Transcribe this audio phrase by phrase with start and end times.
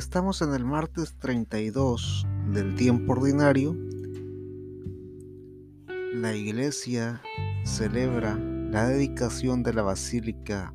[0.00, 3.76] Estamos en el martes 32 del tiempo ordinario.
[6.14, 7.20] La iglesia
[7.64, 10.74] celebra la dedicación de la Basílica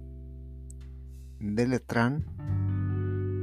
[1.39, 2.23] de Letrán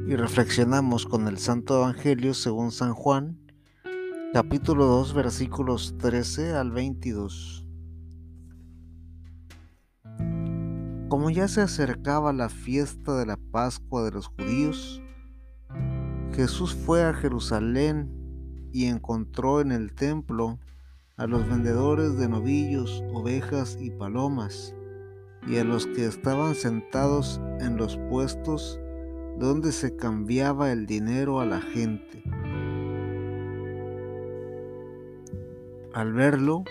[0.07, 3.41] y reflexionamos con el Santo Evangelio según San Juan,
[4.33, 7.67] capítulo 2, versículos 13 al 22.
[11.09, 15.03] Como ya se acercaba la fiesta de la Pascua de los judíos,
[16.35, 18.11] Jesús fue a Jerusalén
[18.73, 20.59] y encontró en el templo
[21.19, 24.75] a los vendedores de novillos, ovejas y palomas,
[25.47, 28.81] y a los que estaban sentados en los puestos
[29.39, 32.23] donde se cambiaba el dinero a la gente.
[35.93, 36.65] Al verlo,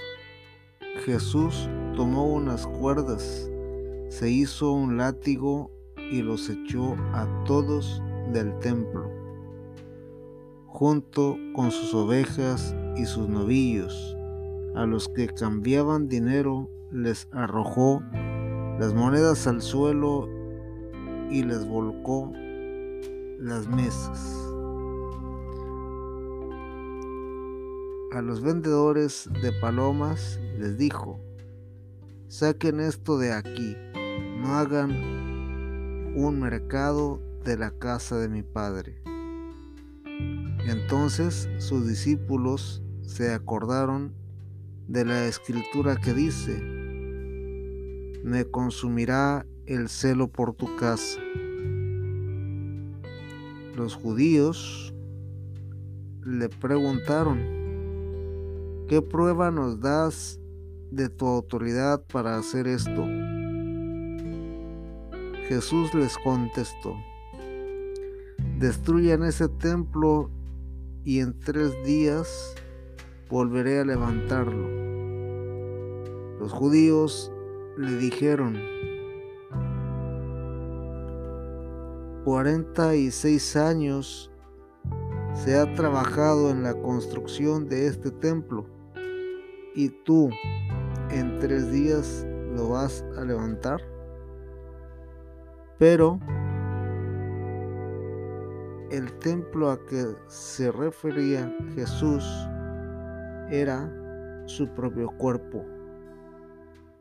[1.05, 3.47] Jesús tomó unas cuerdas,
[4.09, 5.69] se hizo un látigo
[6.11, 8.01] y los echó a todos
[8.33, 9.20] del templo
[10.71, 14.15] junto con sus ovejas y sus novillos.
[14.73, 18.01] A los que cambiaban dinero les arrojó
[18.79, 20.29] las monedas al suelo
[21.29, 22.31] y les volcó
[23.37, 24.37] las mesas.
[28.13, 31.19] A los vendedores de palomas les dijo,
[32.27, 33.75] saquen esto de aquí,
[34.39, 34.91] no hagan
[36.15, 39.01] un mercado de la casa de mi padre.
[40.67, 44.13] Entonces sus discípulos se acordaron
[44.87, 46.61] de la escritura que dice,
[48.23, 51.19] me consumirá el celo por tu casa.
[53.75, 54.93] Los judíos
[56.23, 57.39] le preguntaron,
[58.87, 60.39] ¿qué prueba nos das
[60.91, 63.05] de tu autoridad para hacer esto?
[65.47, 66.95] Jesús les contestó,
[68.59, 70.29] destruyan ese templo
[71.03, 72.55] y en tres días
[73.29, 74.69] volveré a levantarlo.
[76.39, 77.31] Los judíos
[77.77, 78.57] le dijeron,
[82.23, 84.31] 46 años
[85.33, 88.67] se ha trabajado en la construcción de este templo
[89.75, 90.29] y tú
[91.09, 92.25] en tres días
[92.55, 93.81] lo vas a levantar.
[95.79, 96.19] Pero
[98.91, 102.23] el templo a que se refería Jesús
[103.49, 103.89] era
[104.45, 105.65] su propio cuerpo.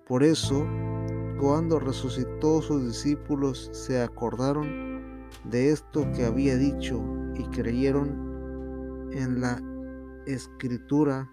[0.06, 0.66] Por eso,
[1.40, 7.02] cuando resucitó sus discípulos se acordaron de esto que había dicho
[7.34, 9.60] y creyeron en la
[10.26, 11.28] escritura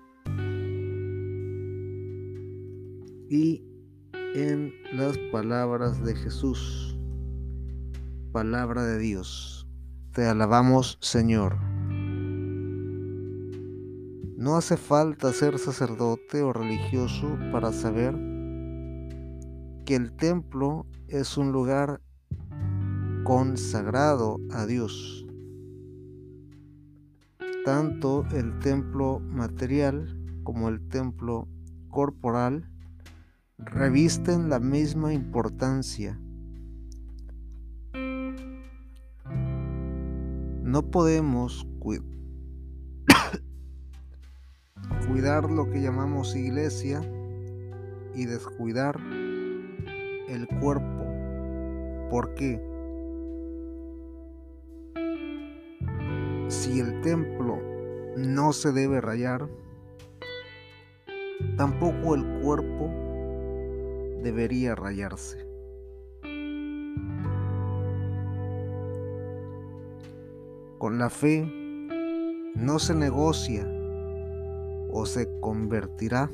[3.30, 3.64] y
[4.34, 6.98] en las palabras de Jesús,
[8.32, 9.57] palabra de Dios.
[10.18, 11.58] Te alabamos, Señor.
[14.36, 18.16] No hace falta ser sacerdote o religioso para saber
[19.86, 22.02] que el templo es un lugar
[23.26, 25.28] consagrado a Dios.
[27.64, 31.48] Tanto el templo material como el templo
[31.92, 32.68] corporal
[33.60, 36.20] revisten la misma importancia
[40.68, 41.66] No podemos
[45.08, 47.02] cuidar lo que llamamos iglesia
[48.14, 49.00] y descuidar
[50.28, 51.06] el cuerpo.
[52.10, 52.62] ¿Por qué?
[56.50, 57.62] Si el templo
[58.18, 59.48] no se debe rayar,
[61.56, 62.90] tampoco el cuerpo
[64.22, 65.47] debería rayarse.
[70.78, 71.44] Con la fe
[72.56, 73.68] no se negocia
[74.92, 76.30] o se convertirá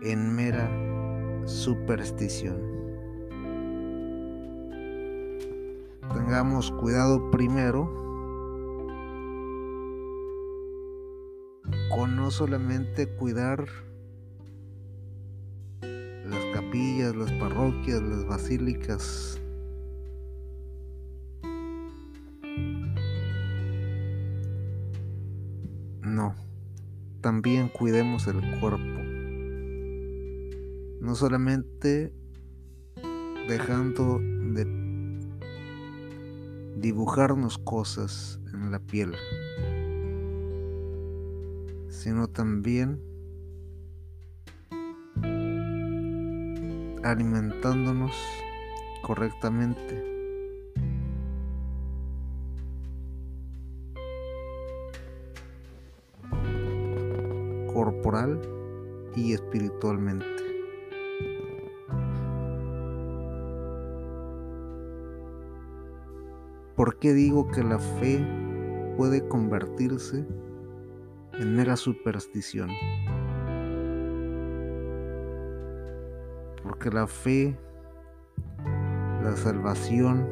[0.00, 0.70] en mera
[1.46, 2.56] superstición.
[6.14, 7.90] Tengamos cuidado primero
[11.94, 13.66] con no solamente cuidar
[15.82, 19.37] las capillas, las parroquias, las basílicas
[27.20, 29.02] también cuidemos el cuerpo.
[31.00, 32.12] No solamente
[33.48, 34.66] dejando de
[36.76, 39.14] dibujarnos cosas en la piel,
[41.88, 43.00] sino también
[47.02, 48.12] alimentándonos
[49.02, 50.17] correctamente
[57.88, 58.38] corporal
[59.16, 60.26] y espiritualmente.
[66.76, 68.24] ¿Por qué digo que la fe
[68.96, 70.26] puede convertirse
[71.32, 72.70] en mera superstición?
[76.62, 77.56] Porque la fe,
[79.22, 80.28] la salvación,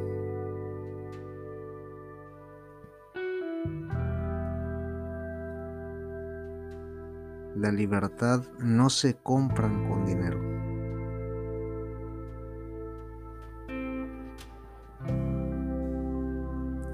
[7.56, 10.38] la libertad no se compran con dinero.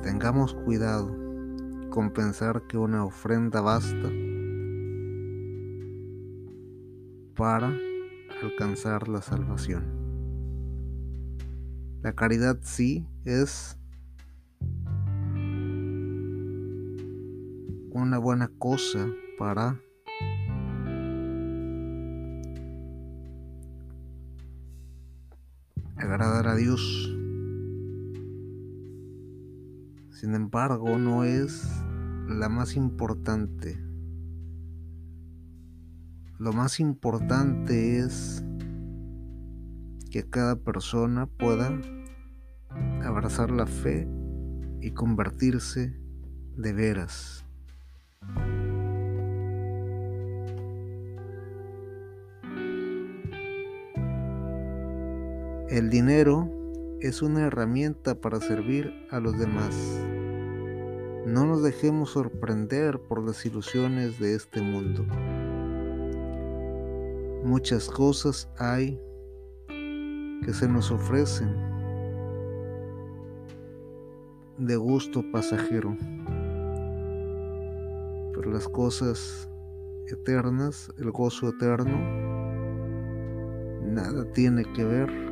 [0.03, 1.11] Tengamos cuidado
[1.91, 4.09] con pensar que una ofrenda basta
[7.37, 7.77] para
[8.41, 9.85] alcanzar la salvación.
[12.03, 13.77] La caridad sí es
[17.91, 19.81] una buena cosa para
[26.13, 27.11] agradar a Dios.
[30.11, 31.67] Sin embargo, no es
[32.29, 33.83] la más importante.
[36.39, 38.45] Lo más importante es
[40.11, 41.81] que cada persona pueda
[43.03, 44.07] abrazar la fe
[44.83, 45.99] y convertirse
[46.59, 47.47] de veras.
[55.73, 56.51] El dinero
[57.01, 59.75] es una herramienta para servir a los demás.
[61.25, 65.03] No nos dejemos sorprender por las ilusiones de este mundo.
[67.43, 69.01] Muchas cosas hay
[70.45, 71.57] que se nos ofrecen
[74.59, 75.97] de gusto pasajero,
[78.35, 79.49] pero las cosas
[80.09, 81.97] eternas, el gozo eterno,
[83.87, 85.32] nada tiene que ver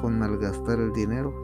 [0.00, 1.34] con malgastar el dinero.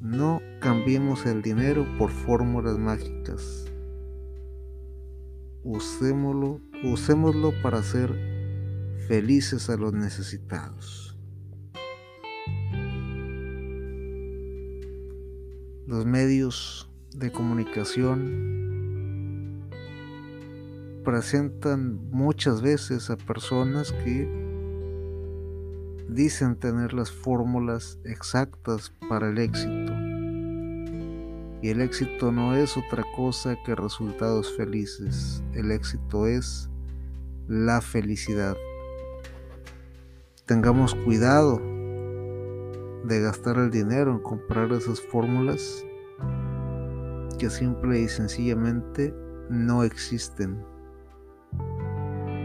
[0.00, 3.66] No cambiemos el dinero por fórmulas mágicas.
[5.64, 8.14] Usémoslo, usémoslo para hacer
[9.08, 11.16] felices a los necesitados.
[15.86, 18.67] Los medios de comunicación
[21.08, 24.28] presentan muchas veces a personas que
[26.06, 29.94] dicen tener las fórmulas exactas para el éxito.
[31.62, 35.42] Y el éxito no es otra cosa que resultados felices.
[35.54, 36.68] El éxito es
[37.48, 38.58] la felicidad.
[40.44, 41.56] Tengamos cuidado
[43.04, 45.86] de gastar el dinero en comprar esas fórmulas
[47.38, 49.14] que simple y sencillamente
[49.48, 50.62] no existen.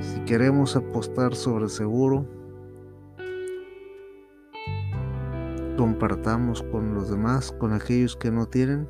[0.04, 2.28] Si queremos apostar sobre seguro,
[5.78, 8.90] compartamos con los demás, con aquellos que no tienen,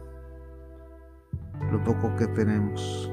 [1.72, 3.12] lo poco que tenemos.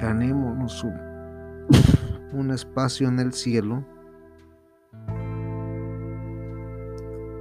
[0.00, 0.94] Ganémonos un,
[2.32, 3.84] un espacio en el cielo,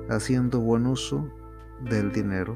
[0.09, 1.29] haciendo buen uso
[1.89, 2.55] del dinero.